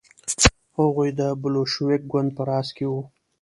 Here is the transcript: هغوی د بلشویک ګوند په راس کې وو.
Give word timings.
هغوی 0.79 1.09
د 1.19 1.21
بلشویک 1.41 2.01
ګوند 2.11 2.29
په 2.37 2.41
راس 2.49 2.67
کې 2.77 2.85
وو. 2.91 3.01